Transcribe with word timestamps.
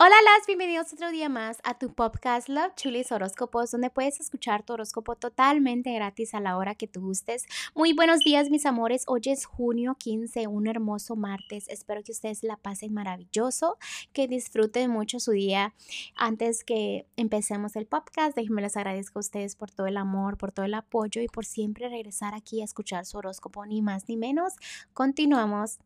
Hola, 0.00 0.14
las 0.22 0.46
bienvenidos 0.46 0.92
otro 0.92 1.10
día 1.10 1.28
más 1.28 1.58
a 1.64 1.76
tu 1.76 1.92
podcast 1.92 2.48
Love 2.48 2.72
Chulis 2.76 3.10
Horóscopos, 3.10 3.72
donde 3.72 3.90
puedes 3.90 4.20
escuchar 4.20 4.62
tu 4.62 4.74
horóscopo 4.74 5.16
totalmente 5.16 5.92
gratis 5.92 6.34
a 6.34 6.40
la 6.40 6.56
hora 6.56 6.76
que 6.76 6.86
tú 6.86 7.00
gustes. 7.00 7.46
Muy 7.74 7.94
buenos 7.94 8.20
días, 8.20 8.48
mis 8.48 8.64
amores. 8.64 9.02
Hoy 9.08 9.22
es 9.24 9.44
junio 9.44 9.96
15, 9.98 10.46
un 10.46 10.68
hermoso 10.68 11.16
martes. 11.16 11.68
Espero 11.68 12.04
que 12.04 12.12
ustedes 12.12 12.44
la 12.44 12.56
pasen 12.56 12.94
maravilloso, 12.94 13.76
que 14.12 14.28
disfruten 14.28 14.88
mucho 14.88 15.18
su 15.18 15.32
día. 15.32 15.74
Antes 16.14 16.62
que 16.62 17.08
empecemos 17.16 17.74
el 17.74 17.86
podcast, 17.86 18.36
déjenme 18.36 18.62
les 18.62 18.76
agradezco 18.76 19.18
a 19.18 19.26
ustedes 19.26 19.56
por 19.56 19.72
todo 19.72 19.88
el 19.88 19.96
amor, 19.96 20.38
por 20.38 20.52
todo 20.52 20.64
el 20.64 20.74
apoyo 20.74 21.20
y 21.22 21.26
por 21.26 21.44
siempre 21.44 21.88
regresar 21.88 22.36
aquí 22.36 22.60
a 22.62 22.64
escuchar 22.64 23.04
su 23.04 23.18
horóscopo, 23.18 23.66
ni 23.66 23.82
más 23.82 24.08
ni 24.08 24.16
menos. 24.16 24.52
Continuamos. 24.94 25.80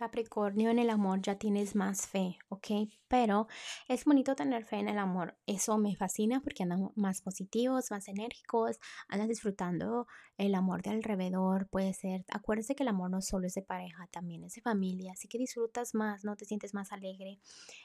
Capricornio, 0.00 0.70
en 0.70 0.78
el 0.78 0.88
amor 0.88 1.20
ya 1.20 1.34
tienes 1.34 1.76
más 1.76 2.06
fe, 2.06 2.38
¿ok? 2.48 2.88
Pero 3.06 3.48
es 3.86 4.06
bonito 4.06 4.34
tener 4.34 4.64
fe 4.64 4.76
en 4.76 4.88
el 4.88 4.96
amor. 4.96 5.36
Eso 5.44 5.76
me 5.76 5.94
fascina 5.94 6.40
porque 6.40 6.62
andan 6.62 6.90
más 6.96 7.20
positivos, 7.20 7.90
más 7.90 8.08
enérgicos, 8.08 8.78
andas 9.08 9.28
disfrutando 9.28 10.06
el 10.38 10.54
amor 10.54 10.80
de 10.80 10.88
alrededor. 10.88 11.68
Puede 11.68 11.92
ser, 11.92 12.24
acuérdese 12.30 12.74
que 12.74 12.82
el 12.82 12.88
amor 12.88 13.10
no 13.10 13.20
solo 13.20 13.46
es 13.46 13.52
de 13.52 13.60
pareja, 13.60 14.06
también 14.10 14.42
es 14.42 14.54
de 14.54 14.62
familia. 14.62 15.12
Así 15.12 15.28
que 15.28 15.36
disfrutas 15.36 15.94
más, 15.94 16.24
¿no? 16.24 16.34
Te 16.34 16.46
sientes 16.46 16.72
más 16.72 16.92
alegre 16.92 17.38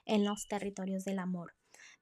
en 0.06 0.24
los 0.24 0.48
territorios 0.48 1.04
del 1.04 1.20
amor. 1.20 1.54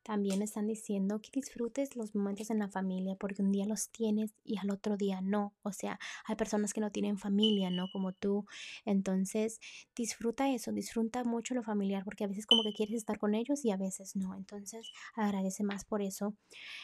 También 0.04 0.42
están 0.42 0.68
diciendo 0.68 1.22
que 1.22 1.30
disfrutes 1.32 1.96
los 1.96 2.14
momentos 2.16 2.50
en 2.50 2.60
la 2.60 2.70
familia 2.70 3.16
porque 3.16 3.42
un 3.42 3.52
día 3.52 3.66
los 3.66 3.90
tienes 3.90 4.34
y 4.44 4.58
al 4.58 4.72
otro 4.72 4.98
día 4.98 5.22
no. 5.22 5.54
O 5.64 5.72
sea, 5.72 6.00
hay 6.26 6.36
personas 6.36 6.74
que 6.74 6.82
no 6.82 6.92
tienen 6.92 7.18
familia, 7.18 7.70
¿no? 7.70 7.88
Como 7.92 8.14
tú. 8.14 8.46
Entonces, 8.86 9.60
disfruta 9.96 10.50
eso, 10.50 10.72
disfruta 10.72 11.24
mucho 11.24 11.56
lo 11.56 11.64
familiar 11.64 12.04
porque 12.04 12.24
a 12.24 12.28
veces 12.28 12.46
como 12.46 12.64
que 12.64 12.74
quieres 12.74 12.96
estar 12.96 13.18
con 13.18 13.36
ellos 13.36 13.64
y 13.64 13.72
a 13.72 13.78
veces 13.78 14.16
no. 14.16 14.36
Entonces, 14.36 14.92
agradece 15.16 15.64
más 15.64 15.86
por 15.86 16.02
eso. 16.02 16.36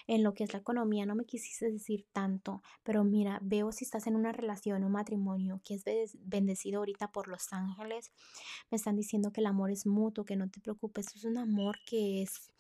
En 0.07 0.23
lo 0.23 0.33
que 0.33 0.43
es 0.43 0.53
la 0.53 0.59
economía, 0.59 1.05
no 1.05 1.15
me 1.15 1.25
quisiste 1.25 1.71
decir 1.71 2.05
tanto, 2.11 2.61
pero 2.83 3.03
mira, 3.03 3.39
veo 3.41 3.71
si 3.71 3.85
estás 3.85 4.07
en 4.07 4.15
una 4.15 4.31
relación 4.31 4.83
o 4.83 4.89
matrimonio 4.89 5.61
que 5.63 5.75
es 5.75 5.83
bendecido 6.19 6.79
ahorita 6.79 7.11
por 7.11 7.27
los 7.27 7.51
ángeles. 7.51 8.11
Me 8.71 8.77
están 8.77 8.95
diciendo 8.95 9.31
que 9.31 9.41
el 9.41 9.47
amor 9.47 9.71
es 9.71 9.85
mutuo, 9.85 10.25
que 10.25 10.35
no 10.35 10.49
te 10.49 10.59
preocupes. 10.59 11.15
Es 11.15 11.25
un 11.25 11.37
amor 11.37 11.77
que 11.85 12.21
es 12.21 12.51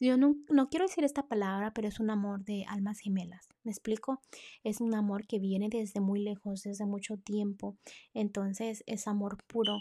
yo 0.00 0.16
no, 0.16 0.36
quiero 0.70 0.86
decir 0.86 1.04
esta 1.04 1.26
palabra, 1.26 1.72
pero 1.74 1.88
es 1.88 2.00
un 2.00 2.10
amor 2.10 2.44
de 2.44 2.64
almas 2.68 2.98
gemelas. 2.98 3.48
¿Me 3.62 3.70
explico? 3.70 4.20
Es 4.62 4.80
un 4.80 4.94
amor 4.94 5.26
que 5.26 5.38
viene 5.38 5.68
desde 5.70 6.00
muy 6.00 6.20
lejos, 6.20 6.62
desde 6.62 6.86
mucho 6.86 7.16
tiempo. 7.16 7.76
Entonces 8.12 8.84
es 8.86 9.06
amor 9.06 9.38
puro. 9.46 9.78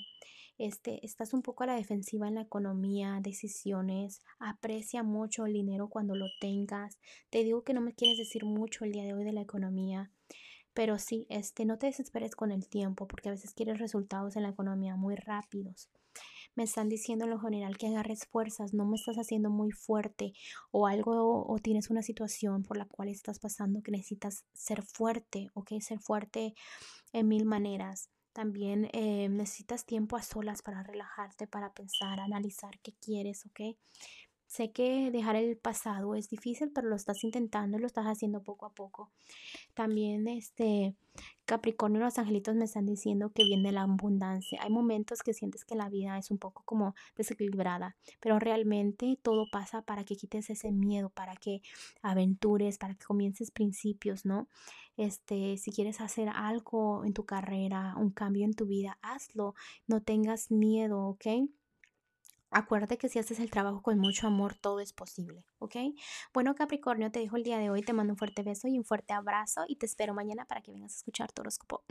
Este, 0.60 1.04
estás 1.04 1.34
un 1.34 1.42
poco 1.42 1.64
a 1.64 1.68
la 1.68 1.76
defensiva 1.76 2.28
en 2.28 2.36
la 2.36 2.42
economía, 2.42 3.20
decisiones, 3.22 4.22
aprecia 4.40 5.02
mucho 5.02 5.46
el 5.46 5.54
dinero 5.54 5.90
cuando 5.90 6.16
lo 6.16 6.28
tengas. 6.40 7.00
Te 7.30 7.44
digo 7.44 7.64
que 7.64 7.74
no 7.74 7.82
me 7.82 7.94
quieres 7.94 8.18
decir 8.18 8.46
mucho 8.46 8.86
el 8.86 8.92
día 8.92 9.04
de 9.04 9.14
hoy 9.14 9.24
de 9.24 9.34
la 9.34 9.42
economía, 9.42 10.12
pero 10.74 10.98
sí, 11.00 11.26
este, 11.30 11.66
no 11.66 11.78
te 11.78 11.88
desesperes 11.88 12.36
con 12.36 12.52
el 12.52 12.68
tiempo, 12.68 13.08
porque 13.08 13.30
a 13.30 13.32
veces 13.32 13.54
quieres 13.54 13.80
resultados 13.80 14.36
en 14.36 14.44
la 14.44 14.50
economía 14.50 14.96
muy 14.96 15.16
rápidos 15.16 15.90
me 16.56 16.64
están 16.64 16.90
diciendo 16.90 17.26
en 17.26 17.32
lo 17.32 17.40
general 17.40 17.78
que 17.78 17.88
agarres 17.88 18.26
fuerzas, 18.28 18.74
no 18.74 18.86
me 18.86 18.96
estás 18.96 19.18
haciendo 19.18 19.50
muy 19.50 19.72
fuerte 19.72 20.34
o 20.72 20.88
algo 20.88 21.46
o 21.48 21.58
tienes 21.60 21.90
una 21.90 22.04
situación 22.04 22.64
por 22.64 22.78
la 22.78 22.86
cual 22.86 23.10
estás 23.10 23.40
pasando 23.40 23.82
que 23.82 23.92
necesitas 23.92 24.46
ser 24.54 24.84
fuerte, 24.84 25.50
¿ok? 25.54 25.72
Ser 25.80 26.00
fuerte 26.00 26.54
en 27.12 27.28
mil 27.28 27.46
maneras. 27.46 28.10
También 28.34 28.90
eh, 28.94 29.30
necesitas 29.30 29.86
tiempo 29.86 30.16
a 30.16 30.24
solas 30.24 30.62
para 30.64 30.82
relajarte, 30.84 31.48
para 31.48 31.72
pensar, 31.74 32.20
analizar 32.20 32.80
qué 32.82 32.94
quieres, 32.94 33.46
¿ok? 33.46 33.78
Sé 34.54 34.72
que 34.72 35.10
dejar 35.10 35.36
el 35.36 35.58
pasado 35.58 36.14
es 36.14 36.30
difícil, 36.30 36.70
pero 36.70 36.88
lo 36.88 36.96
estás 36.96 37.24
intentando 37.24 37.76
y 37.76 37.82
lo 37.82 37.88
estás 37.88 38.06
haciendo 38.06 38.44
poco 38.44 38.68
a 38.68 38.70
poco. 38.70 39.10
También 39.74 40.28
este 40.28 40.94
Capricornio 41.46 42.00
los 42.00 42.20
angelitos 42.20 42.54
me 42.54 42.66
están 42.66 42.86
diciendo 42.86 43.32
que 43.34 43.46
viene 43.46 43.72
la 43.72 43.82
abundancia. 43.82 44.60
Hay 44.62 44.70
momentos 44.70 45.24
que 45.24 45.34
sientes 45.34 45.66
que 45.66 45.74
la 45.74 45.90
vida 45.90 46.20
es 46.20 46.30
un 46.30 46.38
poco 46.38 46.62
como 46.66 46.94
desequilibrada, 47.16 47.96
pero 48.20 48.38
realmente 48.38 49.18
todo 49.24 49.48
pasa 49.52 49.82
para 49.82 50.04
que 50.04 50.16
quites 50.18 50.52
ese 50.52 50.72
miedo, 50.72 51.10
para 51.10 51.36
que 51.36 51.64
aventures, 52.04 52.78
para 52.78 52.94
que 52.94 53.06
comiences 53.06 53.50
principios, 53.50 54.24
¿no? 54.24 54.48
Este, 54.98 55.58
si 55.58 55.72
quieres 55.72 56.00
hacer 56.00 56.30
algo 56.30 57.06
en 57.06 57.14
tu 57.14 57.26
carrera, 57.26 57.96
un 57.98 58.12
cambio 58.12 58.46
en 58.46 58.54
tu 58.54 58.68
vida, 58.68 59.00
hazlo. 59.02 59.56
No 59.88 60.04
tengas 60.04 60.52
miedo, 60.52 61.08
¿ok? 61.08 61.26
Acuérdate 62.54 62.98
que 62.98 63.10
si 63.10 63.20
haces 63.20 63.40
el 63.40 63.50
trabajo 63.50 63.82
con 63.82 63.98
mucho 63.98 64.28
amor, 64.28 64.56
todo 64.56 64.80
es 64.80 64.94
posible, 64.94 65.44
¿ok? 65.60 65.76
Bueno, 66.34 66.54
Capricornio, 66.54 67.12
te 67.12 67.20
dejo 67.20 67.38
el 67.38 67.44
día 67.44 67.58
de 67.58 67.70
hoy, 67.70 67.82
te 67.82 67.94
mando 67.94 68.14
un 68.14 68.18
fuerte 68.18 68.44
beso 68.44 68.68
y 68.68 68.78
un 68.78 68.86
fuerte 68.86 69.14
abrazo 69.14 69.66
y 69.68 69.78
te 69.78 69.86
espero 69.86 70.14
mañana 70.14 70.46
para 70.46 70.62
que 70.62 70.72
vengas 70.72 70.94
a 70.94 70.98
escuchar 70.98 71.32
tu 71.32 71.42
horóscopo. 71.42 71.84